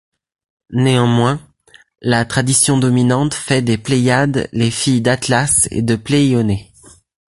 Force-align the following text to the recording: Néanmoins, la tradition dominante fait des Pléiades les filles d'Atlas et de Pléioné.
Néanmoins, 0.73 1.39
la 2.01 2.25
tradition 2.25 2.79
dominante 2.79 3.35
fait 3.35 3.61
des 3.61 3.77
Pléiades 3.77 4.49
les 4.51 4.71
filles 4.71 5.01
d'Atlas 5.01 5.67
et 5.69 5.83
de 5.83 5.95
Pléioné. 5.95 6.73